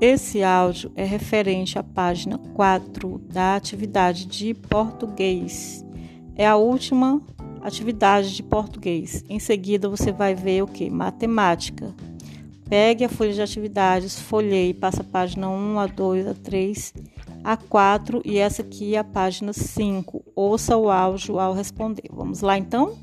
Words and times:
Esse 0.00 0.42
áudio 0.42 0.92
é 0.94 1.04
referente 1.04 1.78
à 1.78 1.82
página 1.82 2.36
4 2.36 3.18
da 3.32 3.56
atividade 3.56 4.26
de 4.26 4.52
português. 4.52 5.82
É 6.34 6.46
a 6.46 6.56
última 6.56 7.22
atividade 7.62 8.36
de 8.36 8.42
português. 8.42 9.24
Em 9.26 9.38
seguida, 9.38 9.88
você 9.88 10.12
vai 10.12 10.34
ver 10.34 10.62
o 10.62 10.66
que? 10.66 10.90
Matemática. 10.90 11.94
Pegue 12.68 13.04
a 13.04 13.08
folha 13.08 13.32
de 13.32 13.40
atividades, 13.40 14.20
folheie, 14.20 14.74
passa 14.74 15.00
a 15.00 15.04
página 15.04 15.48
1, 15.48 15.78
a 15.78 15.86
2, 15.86 16.26
a 16.26 16.34
3, 16.34 16.94
a 17.42 17.56
4 17.56 18.20
e 18.22 18.36
essa 18.36 18.60
aqui 18.60 18.96
é 18.96 18.98
a 18.98 19.04
página 19.04 19.54
5. 19.54 20.22
Ouça 20.36 20.76
o 20.76 20.90
áudio 20.90 21.38
ao 21.38 21.54
responder. 21.54 22.10
Vamos 22.12 22.42
lá 22.42 22.58
então? 22.58 22.98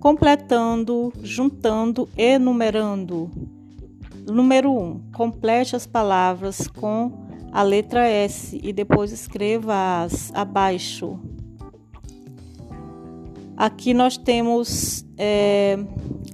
Completando, 0.00 1.12
juntando 1.22 2.08
e 2.16 2.36
numerando. 2.36 3.30
Número 4.26 4.72
1. 4.72 4.76
Um, 4.76 5.00
complete 5.12 5.76
as 5.76 5.86
palavras 5.86 6.66
com 6.66 7.12
a 7.52 7.62
letra 7.62 8.08
S 8.08 8.58
e 8.60 8.72
depois 8.72 9.12
escreva-as 9.12 10.32
abaixo. 10.34 11.18
Aqui 13.56 13.94
nós 13.94 14.16
temos 14.16 15.06
é, 15.16 15.78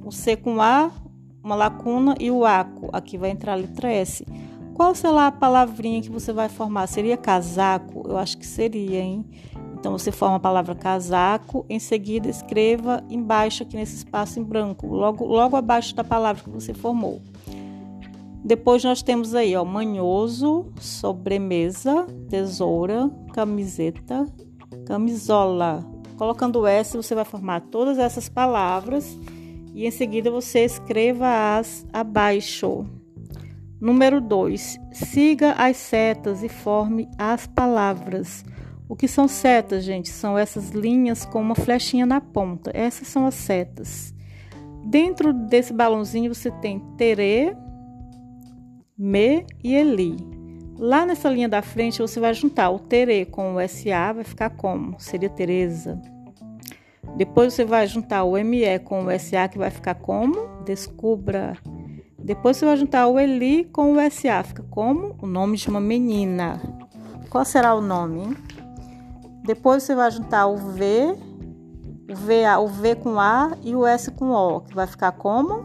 o 0.03 0.11
C 0.11 0.37
com 0.37 0.61
A, 0.61 0.91
uma 1.45 1.55
lacuna 1.55 2.15
e 2.19 2.31
o 2.31 2.47
ACO. 2.47 2.89
Aqui 2.93 3.19
vai 3.19 3.31
entrar 3.31 3.53
a 3.53 3.57
letra 3.57 3.93
S. 3.93 4.27
Qual 4.75 4.95
será 4.95 5.27
a 5.27 5.33
palavrinha 5.33 6.01
que 6.01 6.11
você 6.11 6.33
vai 6.33 6.49
formar? 6.49 6.87
Seria 6.87 7.17
casaco? 7.17 8.09
Eu 8.09 8.17
acho 8.17 8.39
que 8.39 8.47
seria, 8.47 9.01
hein? 9.01 9.25
Então 9.75 9.93
você 9.99 10.11
forma 10.11 10.37
a 10.37 10.41
palavra 10.41 10.75
casaco, 10.75 11.67
em 11.69 11.79
seguida 11.79 12.29
escreva 12.29 13.05
embaixo 13.11 13.65
aqui 13.65 13.77
nesse 13.77 13.97
espaço 13.97 14.41
em 14.41 14.43
branco, 14.43 14.87
logo, 14.87 15.27
logo 15.27 15.57
abaixo 15.57 15.95
da 15.95 16.05
palavra 16.05 16.43
que 16.43 16.51
você 16.51 16.73
formou. 16.73 17.21
Depois 18.45 18.83
nós 18.83 19.03
temos 19.03 19.35
aí, 19.35 19.55
ó, 19.55 19.65
manhoso, 19.65 20.73
sobremesa, 20.81 22.07
tesoura, 22.29 23.09
camiseta, 23.33 24.27
camisola. 24.85 25.85
Colocando 26.17 26.67
S, 26.67 26.97
você 26.97 27.15
vai 27.15 27.25
formar 27.25 27.61
todas 27.61 27.99
essas 27.99 28.29
palavras 28.29 29.17
e 29.75 29.87
em 29.87 29.91
seguida 29.91 30.31
você 30.31 30.65
escreva-as 30.65 31.87
abaixo. 31.93 32.85
Número 33.81 34.21
2. 34.21 34.79
Siga 34.93 35.53
as 35.53 35.77
setas 35.77 36.43
e 36.43 36.49
forme 36.49 37.09
as 37.19 37.47
palavras. 37.47 38.45
O 38.89 38.95
que 38.95 39.09
são 39.09 39.27
setas, 39.27 39.85
gente? 39.85 40.11
São 40.11 40.37
essas 40.37 40.71
linhas 40.71 41.25
com 41.25 41.41
uma 41.41 41.55
flechinha 41.55 42.07
na 42.07 42.21
ponta. 42.21 42.71
Essas 42.75 43.09
são 43.09 43.27
as 43.27 43.35
setas. 43.35 44.15
Dentro 44.85 45.33
desse 45.33 45.73
balãozinho 45.73 46.35
você 46.35 46.51
tem 46.51 46.79
terê, 46.97 47.57
me 48.97 49.47
e 49.63 49.75
eli. 49.75 50.17
Lá 50.79 51.07
nessa 51.07 51.29
linha 51.29 51.49
da 51.49 51.63
frente 51.63 52.01
você 52.01 52.19
vai 52.19 52.35
juntar 52.35 52.71
o 52.71 52.79
terê 52.79 53.25
com 53.25 53.55
o 53.55 53.69
SA, 53.69 54.13
vai 54.15 54.25
ficar 54.25 54.51
como? 54.51 54.99
Seria 54.99 55.31
Teresa. 55.31 56.01
Depois 57.17 57.53
você 57.53 57.65
vai 57.65 57.87
juntar 57.87 58.25
o 58.25 58.33
ME 58.43 58.79
com 58.81 59.05
o 59.05 59.19
SA, 59.19 59.49
que 59.49 59.59
vai 59.59 59.71
ficar 59.71 59.95
como? 59.95 60.63
Descubra. 60.65 61.57
Depois 62.19 62.57
você 62.57 62.65
vai 62.65 62.77
juntar 62.77 63.09
o 63.09 63.19
Eli 63.19 63.65
com 63.65 63.95
o 63.95 64.11
SA, 64.11 64.43
fica 64.45 64.63
como? 64.71 65.17
O 65.21 65.27
nome 65.27 65.57
de 65.57 65.69
uma 65.69 65.81
menina. 65.81 66.61
Qual 67.29 67.45
será 67.45 67.75
o 67.75 67.81
nome? 67.81 68.37
Depois 69.45 69.83
você 69.83 69.95
vai 69.95 70.11
juntar 70.11 70.47
o 70.47 70.57
V, 70.57 71.17
o 72.09 72.15
V, 72.15 72.47
o 72.61 72.67
v 72.69 72.95
com 72.95 73.19
A 73.19 73.57
e 73.63 73.75
o 73.75 73.85
S 73.85 74.11
com 74.13 74.31
O, 74.31 74.61
que 74.61 74.75
vai 74.75 74.87
ficar 74.87 75.13
como? 75.13 75.65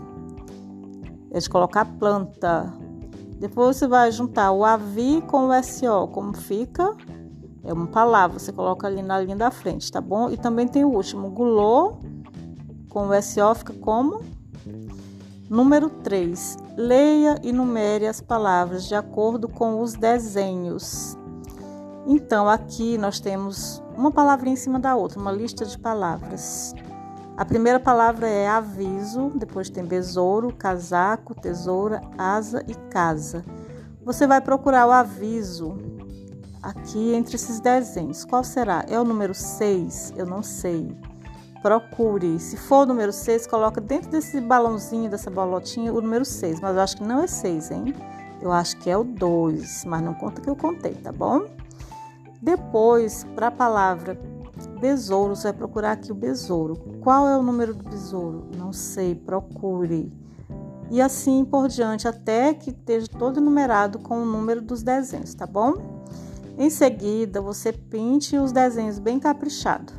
É 1.31 1.39
de 1.39 1.49
colocar 1.49 1.85
planta. 1.85 2.73
Depois 3.39 3.77
você 3.77 3.87
vai 3.87 4.11
juntar 4.11 4.51
o 4.51 4.65
AVI 4.65 5.21
com 5.21 5.49
o 5.49 5.63
SO, 5.63 6.07
como 6.11 6.35
fica? 6.35 6.95
É 7.63 7.71
uma 7.71 7.87
palavra, 7.87 8.39
você 8.39 8.51
coloca 8.51 8.87
ali 8.87 9.01
na 9.01 9.19
linha 9.19 9.35
da 9.35 9.51
frente, 9.51 9.91
tá 9.91 10.01
bom? 10.01 10.29
E 10.29 10.37
também 10.37 10.67
tem 10.67 10.83
o 10.83 10.89
último, 10.89 11.29
gulô, 11.29 11.97
com 12.89 13.09
o 13.09 13.21
SO 13.21 13.53
fica 13.55 13.73
como? 13.73 14.21
Número 15.49 15.89
3. 15.89 16.57
Leia 16.75 17.39
e 17.43 17.53
numere 17.53 18.07
as 18.07 18.19
palavras 18.19 18.85
de 18.85 18.95
acordo 18.95 19.47
com 19.47 19.81
os 19.81 19.93
desenhos. 19.93 21.17
Então, 22.05 22.49
aqui 22.49 22.97
nós 22.97 23.19
temos 23.19 23.83
uma 23.95 24.11
palavra 24.11 24.49
em 24.49 24.55
cima 24.55 24.79
da 24.79 24.95
outra, 24.95 25.19
uma 25.19 25.31
lista 25.31 25.65
de 25.65 25.77
palavras. 25.77 26.73
A 27.37 27.45
primeira 27.45 27.79
palavra 27.79 28.27
é 28.27 28.47
aviso, 28.47 29.31
depois 29.35 29.69
tem 29.69 29.85
besouro, 29.85 30.51
casaco, 30.51 31.35
tesoura, 31.35 32.01
asa 32.17 32.63
e 32.67 32.73
casa. 32.89 33.45
Você 34.03 34.25
vai 34.25 34.41
procurar 34.41 34.87
o 34.87 34.91
aviso 34.91 35.77
aqui 36.63 37.13
entre 37.13 37.35
esses 37.35 37.59
desenhos. 37.59 38.25
Qual 38.25 38.43
será? 38.43 38.83
É 38.89 38.99
o 38.99 39.03
número 39.03 39.35
6? 39.35 40.13
Eu 40.17 40.25
não 40.25 40.41
sei. 40.41 40.97
Procure. 41.61 42.39
Se 42.39 42.57
for 42.57 42.83
o 42.83 42.85
número 42.87 43.13
6, 43.13 43.45
coloca 43.45 43.79
dentro 43.79 44.09
desse 44.09 44.41
balãozinho, 44.41 45.07
dessa 45.07 45.29
bolotinha, 45.29 45.93
o 45.93 46.01
número 46.01 46.25
6. 46.25 46.59
Mas 46.59 46.75
eu 46.75 46.81
acho 46.81 46.97
que 46.97 47.03
não 47.03 47.21
é 47.21 47.27
6, 47.27 47.69
hein? 47.69 47.93
Eu 48.41 48.51
acho 48.51 48.77
que 48.77 48.89
é 48.89 48.97
o 48.97 49.03
2, 49.03 49.85
mas 49.85 50.01
não 50.01 50.15
conta 50.15 50.41
que 50.41 50.49
eu 50.49 50.55
contei, 50.55 50.95
tá 50.95 51.11
bom? 51.11 51.45
Depois, 52.41 53.25
para 53.35 53.47
a 53.47 53.51
palavra 53.51 54.19
besouro, 54.77 55.35
você 55.35 55.49
vai 55.49 55.53
procurar 55.53 55.91
aqui 55.93 56.11
o 56.11 56.15
besouro. 56.15 56.75
Qual 57.01 57.27
é 57.27 57.37
o 57.37 57.43
número 57.43 57.73
do 57.73 57.83
besouro? 57.83 58.47
Não 58.57 58.71
sei, 58.71 59.15
procure. 59.15 60.11
E 60.89 61.01
assim 61.01 61.43
por 61.43 61.67
diante, 61.67 62.07
até 62.07 62.53
que 62.53 62.69
esteja 62.69 63.07
todo 63.07 63.41
numerado 63.41 63.99
com 63.99 64.21
o 64.21 64.25
número 64.25 64.61
dos 64.61 64.83
desenhos, 64.83 65.33
tá 65.33 65.45
bom? 65.45 66.05
Em 66.57 66.69
seguida, 66.69 67.41
você 67.41 67.71
pinte 67.71 68.37
os 68.37 68.51
desenhos 68.51 68.97
bem 68.97 69.19
caprichado. 69.19 69.93